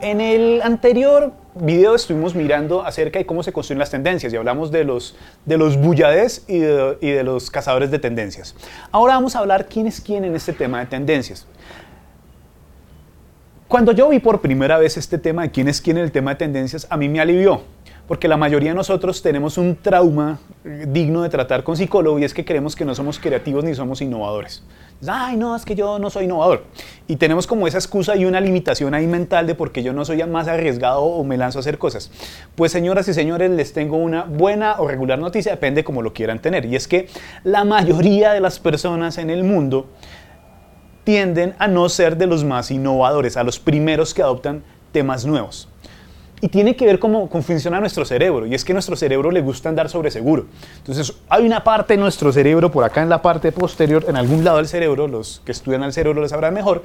En 0.00 0.20
el 0.20 0.62
anterior 0.62 1.32
video 1.54 1.94
estuvimos 1.94 2.34
mirando 2.34 2.84
acerca 2.84 3.18
de 3.18 3.26
cómo 3.26 3.42
se 3.42 3.52
construyen 3.52 3.78
las 3.78 3.90
tendencias 3.90 4.32
y 4.32 4.36
hablamos 4.36 4.70
de 4.70 4.84
los, 4.84 5.16
de 5.44 5.58
los 5.58 5.76
bullades 5.76 6.44
y 6.48 6.58
de, 6.58 6.98
y 7.00 7.10
de 7.10 7.22
los 7.22 7.50
cazadores 7.50 7.90
de 7.90 7.98
tendencias. 7.98 8.54
Ahora 8.90 9.14
vamos 9.14 9.36
a 9.36 9.40
hablar 9.40 9.66
quién 9.66 9.86
es 9.86 10.00
quién 10.00 10.24
en 10.24 10.34
este 10.34 10.52
tema 10.52 10.80
de 10.80 10.86
tendencias. 10.86 11.46
Cuando 13.68 13.92
yo 13.92 14.08
vi 14.08 14.18
por 14.18 14.40
primera 14.40 14.78
vez 14.78 14.96
este 14.96 15.18
tema 15.18 15.42
de 15.42 15.50
quién 15.50 15.68
es 15.68 15.82
quién 15.82 15.98
en 15.98 16.04
el 16.04 16.12
tema 16.12 16.30
de 16.30 16.36
tendencias, 16.36 16.86
a 16.88 16.96
mí 16.96 17.08
me 17.08 17.20
alivió, 17.20 17.62
porque 18.08 18.26
la 18.26 18.38
mayoría 18.38 18.70
de 18.70 18.74
nosotros 18.74 19.20
tenemos 19.20 19.58
un 19.58 19.76
trauma 19.76 20.40
eh, 20.64 20.86
digno 20.88 21.22
de 21.22 21.28
tratar 21.28 21.62
con 21.62 21.76
psicólogo 21.76 22.18
y 22.18 22.24
es 22.24 22.32
que 22.32 22.42
creemos 22.42 22.74
que 22.74 22.86
no 22.86 22.94
somos 22.94 23.18
creativos 23.18 23.62
ni 23.62 23.74
somos 23.74 24.00
innovadores. 24.00 24.64
Ay, 25.06 25.36
no, 25.36 25.54
es 25.54 25.64
que 25.64 25.76
yo 25.76 25.98
no 25.98 26.08
soy 26.08 26.24
innovador. 26.24 26.64
Y 27.06 27.16
tenemos 27.16 27.46
como 27.46 27.68
esa 27.68 27.76
excusa 27.76 28.16
y 28.16 28.24
una 28.24 28.40
limitación 28.40 28.94
ahí 28.94 29.06
mental 29.06 29.46
de 29.46 29.54
porque 29.54 29.82
yo 29.82 29.92
no 29.92 30.06
soy 30.06 30.24
más 30.24 30.48
arriesgado 30.48 31.02
o 31.02 31.22
me 31.22 31.36
lanzo 31.36 31.58
a 31.58 31.60
hacer 31.60 31.76
cosas. 31.76 32.10
Pues 32.56 32.72
señoras 32.72 33.06
y 33.08 33.14
señores, 33.14 33.50
les 33.50 33.74
tengo 33.74 33.98
una 33.98 34.24
buena 34.24 34.76
o 34.78 34.88
regular 34.88 35.18
noticia, 35.18 35.52
depende 35.52 35.84
como 35.84 36.00
lo 36.00 36.14
quieran 36.14 36.40
tener. 36.40 36.64
Y 36.64 36.76
es 36.76 36.88
que 36.88 37.08
la 37.44 37.64
mayoría 37.64 38.32
de 38.32 38.40
las 38.40 38.58
personas 38.58 39.18
en 39.18 39.28
el 39.28 39.44
mundo 39.44 39.86
tienden 41.04 41.54
a 41.58 41.68
no 41.68 41.88
ser 41.90 42.16
de 42.16 42.26
los 42.26 42.42
más 42.42 42.70
innovadores, 42.70 43.36
a 43.36 43.44
los 43.44 43.60
primeros 43.60 44.14
que 44.14 44.22
adoptan 44.22 44.64
temas 44.92 45.26
nuevos. 45.26 45.68
Y 46.40 46.48
tiene 46.48 46.76
que 46.76 46.86
ver 46.86 46.98
cómo, 46.98 47.28
funciona 47.42 47.80
nuestro 47.80 48.04
cerebro. 48.04 48.46
Y 48.46 48.54
es 48.54 48.64
que 48.64 48.72
a 48.72 48.74
nuestro 48.74 48.96
cerebro 48.96 49.30
le 49.30 49.40
gusta 49.40 49.68
andar 49.68 49.88
sobre 49.88 50.10
seguro. 50.10 50.46
Entonces, 50.78 51.12
hay 51.28 51.46
una 51.46 51.64
parte 51.64 51.94
de 51.94 52.00
nuestro 52.00 52.32
cerebro, 52.32 52.70
por 52.70 52.84
acá 52.84 53.02
en 53.02 53.08
la 53.08 53.20
parte 53.22 53.52
posterior, 53.52 54.04
en 54.08 54.16
algún 54.16 54.44
lado 54.44 54.58
del 54.58 54.68
cerebro, 54.68 55.08
los 55.08 55.42
que 55.44 55.52
estudian 55.52 55.82
al 55.82 55.92
cerebro 55.92 56.20
lo 56.20 56.28
sabrán 56.28 56.54
mejor, 56.54 56.82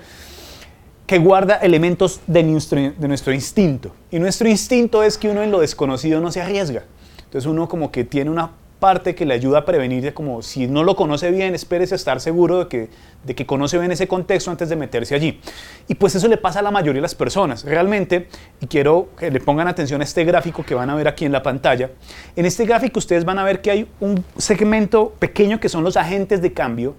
que 1.06 1.20
guarda 1.20 1.56
elementos 1.58 2.22
de 2.26 2.44
nuestro, 2.44 2.80
de 2.80 3.08
nuestro 3.08 3.34
instinto. 3.34 3.92
Y 4.10 4.20
nuestro 4.20 4.48
instinto 4.50 5.04
es 5.04 5.18
que 5.18 5.30
uno 5.30 5.44
en 5.44 5.52
lo 5.52 5.60
desconocido 5.60 6.20
no 6.20 6.32
se 6.32 6.42
arriesga. 6.42 6.84
Entonces, 7.26 7.46
uno 7.46 7.68
como 7.68 7.92
que 7.92 8.04
tiene 8.04 8.32
una 8.32 8.52
parte 8.84 9.16
que 9.16 9.26
le 9.26 9.34
ayuda 9.34 9.60
a 9.60 9.66
prevenir 9.66 10.14
como 10.14 10.42
si 10.42 10.68
no 10.68 10.84
lo 10.84 10.98
conoce 10.98 11.32
bien, 11.32 11.56
espérese 11.56 11.96
a 11.96 11.96
estar 11.96 12.20
seguro 12.20 12.60
de 12.60 12.68
que, 12.68 12.90
de 13.24 13.34
que 13.34 13.46
conoce 13.46 13.80
bien 13.80 13.94
ese 13.94 14.10
contexto 14.10 14.52
antes 14.52 14.68
de 14.68 14.76
meterse 14.76 15.16
allí. 15.16 15.40
Y 15.88 15.96
pues 15.96 16.16
eso 16.16 16.28
le 16.28 16.36
pasa 16.36 16.60
a 16.60 16.62
la 16.64 16.70
mayoría 16.70 16.96
de 16.98 17.04
las 17.04 17.16
personas. 17.16 17.64
Realmente, 17.64 18.28
y 18.60 18.68
quiero 18.68 19.08
que 19.18 19.32
le 19.32 19.40
pongan 19.40 19.70
atención 19.70 20.02
a 20.02 20.04
este 20.04 20.26
gráfico 20.26 20.66
que 20.66 20.76
van 20.76 20.90
a 20.90 20.96
ver 20.96 21.08
aquí 21.08 21.24
en 21.24 21.32
la 21.32 21.42
pantalla, 21.42 21.92
en 22.36 22.46
este 22.46 22.66
gráfico 22.66 23.00
ustedes 23.00 23.24
van 23.24 23.40
a 23.40 23.46
ver 23.46 23.62
que 23.62 23.72
hay 23.72 23.88
un 24.02 24.22
segmento 24.36 25.14
pequeño 25.18 25.62
que 25.62 25.70
son 25.70 25.86
los 25.86 25.96
agentes 25.96 26.42
de 26.42 26.52
cambio, 26.52 26.94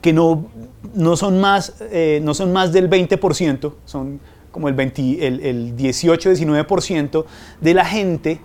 que 0.00 0.14
no, 0.14 0.46
no, 0.94 1.18
son, 1.18 1.38
más, 1.38 1.82
eh, 1.92 2.20
no 2.22 2.32
son 2.32 2.50
más 2.50 2.72
del 2.72 2.88
20%, 2.88 3.74
son 3.84 4.20
como 4.50 4.68
el, 4.68 4.74
20, 4.74 5.26
el, 5.26 5.40
el 5.40 5.76
18-19% 5.76 7.26
de 7.60 7.74
la 7.74 7.84
gente 7.84 8.40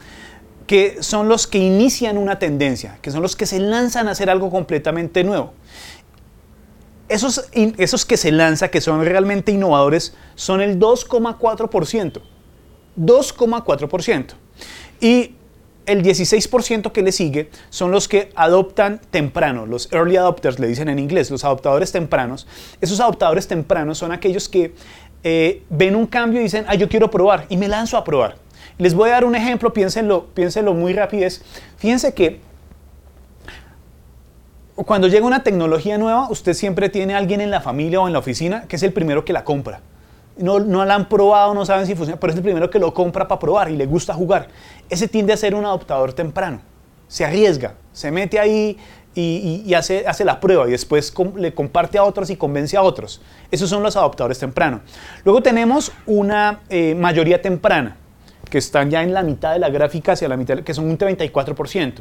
que 0.67 1.01
son 1.01 1.27
los 1.29 1.47
que 1.47 1.57
inician 1.57 2.17
una 2.17 2.39
tendencia, 2.39 2.97
que 3.01 3.11
son 3.11 3.21
los 3.21 3.35
que 3.35 3.45
se 3.45 3.59
lanzan 3.59 4.07
a 4.07 4.11
hacer 4.11 4.29
algo 4.29 4.49
completamente 4.49 5.23
nuevo. 5.23 5.53
Esos, 7.09 7.49
esos 7.51 8.05
que 8.05 8.17
se 8.17 8.31
lanzan, 8.31 8.69
que 8.69 8.81
son 8.81 9.03
realmente 9.03 9.51
innovadores, 9.51 10.15
son 10.35 10.61
el 10.61 10.79
2,4%. 10.79 12.21
2,4%. 12.97 14.25
Y 15.01 15.35
el 15.85 16.03
16% 16.03 16.91
que 16.91 17.01
le 17.01 17.11
sigue 17.11 17.49
son 17.69 17.91
los 17.91 18.07
que 18.07 18.31
adoptan 18.35 19.01
temprano, 19.11 19.65
los 19.65 19.91
early 19.91 20.15
adopters 20.15 20.59
le 20.59 20.67
dicen 20.67 20.87
en 20.87 20.97
inglés, 20.97 21.29
los 21.29 21.43
adoptadores 21.43 21.91
tempranos. 21.91 22.47
Esos 22.79 22.99
adoptadores 22.99 23.47
tempranos 23.47 23.97
son 23.97 24.11
aquellos 24.11 24.47
que 24.47 24.73
eh, 25.23 25.63
ven 25.69 25.95
un 25.95 26.07
cambio 26.07 26.39
y 26.39 26.43
dicen, 26.43 26.65
ah, 26.67 26.75
yo 26.75 26.87
quiero 26.87 27.09
probar 27.09 27.45
y 27.49 27.57
me 27.57 27.67
lanzo 27.67 27.97
a 27.97 28.03
probar. 28.03 28.37
Les 28.77 28.93
voy 28.93 29.09
a 29.09 29.13
dar 29.13 29.25
un 29.25 29.35
ejemplo, 29.35 29.73
piénsenlo, 29.73 30.27
piénsenlo 30.33 30.73
muy 30.73 30.93
rápido. 30.93 31.29
Fíjense 31.77 32.13
que 32.13 32.41
cuando 34.75 35.07
llega 35.07 35.25
una 35.25 35.43
tecnología 35.43 35.97
nueva, 35.97 36.27
usted 36.29 36.53
siempre 36.53 36.89
tiene 36.89 37.13
a 37.13 37.17
alguien 37.17 37.41
en 37.41 37.51
la 37.51 37.61
familia 37.61 38.01
o 38.01 38.07
en 38.07 38.13
la 38.13 38.19
oficina 38.19 38.65
que 38.67 38.75
es 38.75 38.83
el 38.83 38.91
primero 38.91 39.23
que 39.23 39.33
la 39.33 39.43
compra. 39.43 39.81
No, 40.35 40.59
no 40.59 40.83
la 40.83 40.95
han 40.95 41.09
probado, 41.09 41.53
no 41.53 41.63
saben 41.63 41.85
si 41.85 41.93
funciona, 41.93 42.19
pero 42.19 42.33
es 42.33 42.37
el 42.37 42.43
primero 42.43 42.69
que 42.71 42.79
lo 42.79 42.91
compra 42.91 43.27
para 43.27 43.39
probar 43.39 43.69
y 43.69 43.77
le 43.77 43.85
gusta 43.85 44.15
jugar. 44.15 44.47
Ese 44.89 45.07
tiende 45.07 45.31
a 45.31 45.37
ser 45.37 45.53
un 45.53 45.63
adoptador 45.63 46.13
temprano. 46.13 46.59
Se 47.07 47.23
arriesga, 47.23 47.75
se 47.91 48.09
mete 48.09 48.39
ahí 48.39 48.79
y, 49.13 49.71
hace, 49.75 50.07
hace, 50.07 50.25
la 50.25 50.39
prueba 50.39 50.67
y 50.67 50.71
después 50.71 51.13
le 51.35 51.53
comparte 51.53 51.99
a 51.99 52.03
otros 52.03 52.31
y 52.31 52.35
convence 52.35 52.75
a 52.75 52.81
otros. 52.81 53.21
Esos 53.51 53.69
son 53.69 53.83
los 53.83 53.95
adoptadores 53.95 54.39
tempranos. 54.39 54.81
Luego 55.23 55.43
tenemos 55.43 55.91
una 56.07 56.61
eh, 56.69 56.95
mayoría 56.95 57.39
temprana 57.39 57.97
que 58.49 58.57
están 58.57 58.89
ya 58.89 59.03
en 59.03 59.13
la 59.13 59.23
mitad 59.23 59.53
de 59.53 59.59
la 59.59 59.69
gráfica 59.69 60.13
hacia 60.13 60.27
la 60.27 60.37
mitad, 60.37 60.59
que 60.59 60.73
son 60.73 60.85
un 60.85 60.97
34%, 60.97 61.93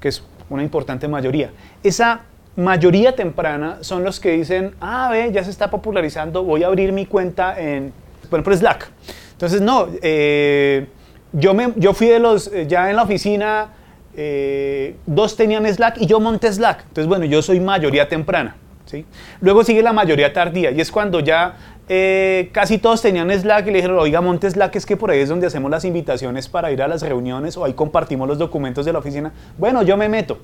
que 0.00 0.08
es 0.08 0.22
una 0.50 0.62
importante 0.62 1.08
mayoría. 1.08 1.50
Esa 1.82 2.22
mayoría 2.56 3.14
temprana 3.14 3.78
son 3.80 4.04
los 4.04 4.20
que 4.20 4.32
dicen, 4.32 4.74
ah, 4.80 5.08
ve, 5.10 5.30
ya 5.32 5.44
se 5.44 5.50
está 5.50 5.70
popularizando, 5.70 6.44
voy 6.44 6.62
a 6.62 6.68
abrir 6.68 6.92
mi 6.92 7.06
cuenta 7.06 7.58
en, 7.60 7.92
por 8.30 8.38
ejemplo, 8.38 8.56
Slack. 8.56 8.90
Entonces, 9.32 9.60
no, 9.60 9.88
eh, 10.02 10.86
yo, 11.32 11.54
me, 11.54 11.72
yo 11.76 11.92
fui 11.92 12.06
de 12.06 12.18
los, 12.18 12.48
eh, 12.48 12.66
ya 12.68 12.90
en 12.90 12.96
la 12.96 13.02
oficina, 13.02 13.68
eh, 14.16 14.96
dos 15.06 15.36
tenían 15.36 15.66
Slack 15.66 16.00
y 16.00 16.06
yo 16.06 16.20
monté 16.20 16.52
Slack. 16.52 16.82
Entonces, 16.88 17.06
bueno, 17.06 17.24
yo 17.24 17.42
soy 17.42 17.60
mayoría 17.60 18.08
temprana. 18.08 18.56
¿sí? 18.86 19.04
Luego 19.40 19.64
sigue 19.64 19.82
la 19.82 19.92
mayoría 19.92 20.32
tardía 20.32 20.70
y 20.70 20.80
es 20.80 20.90
cuando 20.90 21.20
ya 21.20 21.56
eh, 21.88 22.48
casi 22.52 22.78
todos 22.78 23.02
tenían 23.02 23.30
Slack 23.30 23.66
y 23.66 23.70
le 23.70 23.76
dijeron, 23.76 23.98
oiga, 23.98 24.20
monte 24.20 24.50
Slack, 24.50 24.76
es 24.76 24.86
que 24.86 24.96
por 24.96 25.10
ahí 25.10 25.20
es 25.20 25.28
donde 25.28 25.46
hacemos 25.46 25.70
las 25.70 25.84
invitaciones 25.84 26.48
para 26.48 26.72
ir 26.72 26.80
a 26.82 26.88
las 26.88 27.02
reuniones 27.02 27.56
o 27.56 27.64
ahí 27.64 27.74
compartimos 27.74 28.26
los 28.26 28.38
documentos 28.38 28.86
de 28.86 28.92
la 28.92 29.00
oficina. 29.00 29.32
Bueno, 29.58 29.82
yo 29.82 29.96
me 29.96 30.08
meto, 30.08 30.38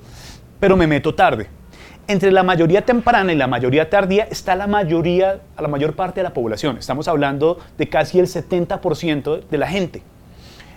pero 0.59 0.77
me 0.77 0.85
meto 0.85 1.15
tarde. 1.15 1.47
Entre 2.07 2.31
la 2.31 2.43
mayoría 2.43 2.85
temprana 2.85 3.31
y 3.33 3.35
la 3.35 3.47
mayoría 3.47 3.89
tardía 3.89 4.25
está 4.25 4.55
la 4.55 4.67
mayoría, 4.67 5.41
la 5.59 5.67
mayor 5.67 5.95
parte 5.95 6.19
de 6.19 6.23
la 6.23 6.33
población. 6.33 6.77
Estamos 6.77 7.07
hablando 7.07 7.57
de 7.77 7.89
casi 7.89 8.19
el 8.19 8.27
70% 8.27 9.41
de 9.49 9.57
la 9.57 9.67
gente. 9.67 10.03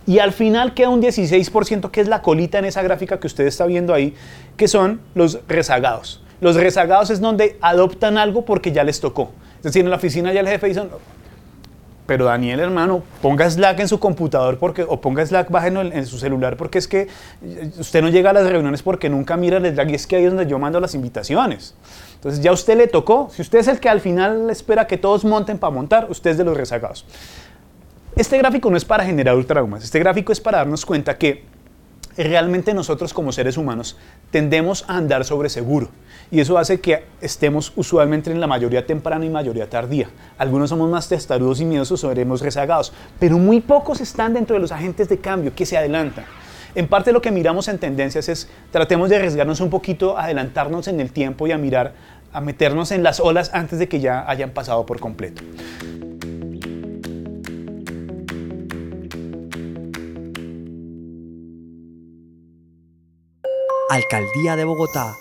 Y 0.06 0.18
al 0.18 0.32
final 0.32 0.74
queda 0.74 0.90
un 0.90 1.02
16% 1.02 1.90
que 1.90 2.00
es 2.00 2.08
la 2.08 2.22
colita 2.22 2.58
en 2.58 2.66
esa 2.66 2.82
gráfica 2.82 3.18
que 3.18 3.26
usted 3.26 3.46
está 3.46 3.66
viendo 3.66 3.94
ahí, 3.94 4.14
que 4.56 4.68
son 4.68 5.00
los 5.14 5.40
rezagados. 5.48 6.22
Los 6.40 6.56
rezagados 6.56 7.10
es 7.10 7.20
donde 7.20 7.56
adoptan 7.62 8.18
algo 8.18 8.44
porque 8.44 8.70
ya 8.70 8.84
les 8.84 9.00
tocó. 9.00 9.32
Decir, 9.64 9.84
en 9.84 9.90
la 9.90 9.96
oficina 9.96 10.32
ya 10.32 10.40
el 10.40 10.48
jefe 10.48 10.68
dice, 10.68 10.82
pero 12.06 12.26
Daniel, 12.26 12.60
hermano, 12.60 13.02
ponga 13.22 13.48
Slack 13.48 13.80
en 13.80 13.88
su 13.88 13.98
computador 13.98 14.58
porque, 14.58 14.84
o 14.86 15.00
ponga 15.00 15.24
Slack, 15.24 15.50
bájenlo 15.50 15.80
en, 15.80 16.06
su 16.06 16.18
celular 16.18 16.58
porque 16.58 16.78
es 16.78 16.86
que 16.86 17.08
usted 17.78 18.02
no 18.02 18.10
llega 18.10 18.28
a 18.28 18.32
las 18.34 18.46
reuniones 18.46 18.82
porque 18.82 19.08
nunca 19.08 19.38
mira 19.38 19.56
el 19.56 19.72
Slack 19.72 19.90
y 19.90 19.94
es 19.94 20.06
que 20.06 20.16
ahí 20.16 20.24
es 20.24 20.30
donde 20.30 20.46
yo 20.46 20.58
mando 20.58 20.78
las 20.80 20.94
invitaciones. 20.94 21.74
Entonces 22.16 22.42
ya 22.42 22.50
a 22.50 22.54
usted 22.54 22.76
le 22.76 22.88
tocó. 22.88 23.30
Si 23.32 23.40
usted 23.40 23.58
es 23.58 23.68
el 23.68 23.80
que 23.80 23.88
al 23.88 24.02
final 24.02 24.50
espera 24.50 24.86
que 24.86 24.98
todos 24.98 25.24
monten 25.24 25.56
para 25.56 25.70
montar, 25.70 26.06
usted 26.10 26.32
es 26.32 26.38
de 26.38 26.44
los 26.44 26.54
rezagados. 26.54 27.06
Este 28.16 28.36
gráfico 28.36 28.70
no 28.70 28.76
es 28.76 28.84
para 28.84 29.04
generar 29.04 29.42
traumas, 29.44 29.82
este 29.82 29.98
gráfico 29.98 30.30
es 30.30 30.40
para 30.40 30.58
darnos 30.58 30.84
cuenta 30.84 31.16
que 31.16 31.53
realmente 32.22 32.74
nosotros 32.74 33.12
como 33.12 33.32
seres 33.32 33.56
humanos 33.56 33.96
tendemos 34.30 34.84
a 34.88 34.96
andar 34.96 35.24
sobre 35.24 35.48
seguro 35.48 35.88
y 36.30 36.40
eso 36.40 36.58
hace 36.58 36.80
que 36.80 37.04
estemos 37.20 37.72
usualmente 37.76 38.30
en 38.30 38.40
la 38.40 38.46
mayoría 38.46 38.86
temprana 38.86 39.24
y 39.24 39.30
mayoría 39.30 39.68
tardía. 39.68 40.08
Algunos 40.38 40.70
somos 40.70 40.90
más 40.90 41.08
testarudos 41.08 41.60
y 41.60 41.64
miedosos, 41.64 42.00
seremos 42.00 42.40
rezagados, 42.40 42.92
pero 43.18 43.38
muy 43.38 43.60
pocos 43.60 44.00
están 44.00 44.34
dentro 44.34 44.54
de 44.54 44.60
los 44.60 44.72
agentes 44.72 45.08
de 45.08 45.18
cambio 45.18 45.54
que 45.54 45.66
se 45.66 45.76
adelantan. 45.76 46.24
En 46.74 46.88
parte 46.88 47.12
lo 47.12 47.22
que 47.22 47.30
miramos 47.30 47.68
en 47.68 47.78
tendencias 47.78 48.28
es 48.28 48.48
tratemos 48.72 49.08
de 49.08 49.16
arriesgarnos 49.16 49.60
un 49.60 49.70
poquito, 49.70 50.18
adelantarnos 50.18 50.88
en 50.88 51.00
el 51.00 51.12
tiempo 51.12 51.46
y 51.46 51.52
a 51.52 51.58
mirar, 51.58 51.94
a 52.32 52.40
meternos 52.40 52.90
en 52.90 53.04
las 53.04 53.20
olas 53.20 53.50
antes 53.54 53.78
de 53.78 53.88
que 53.88 54.00
ya 54.00 54.28
hayan 54.28 54.50
pasado 54.50 54.84
por 54.84 54.98
completo. 54.98 55.42
Alcaldía 63.88 64.56
de 64.56 64.64
Bogotá 64.64 65.18